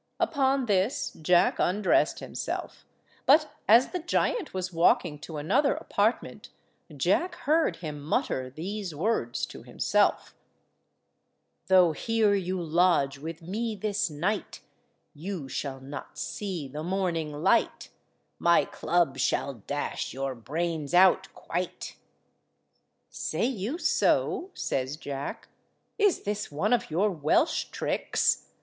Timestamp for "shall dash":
19.19-20.13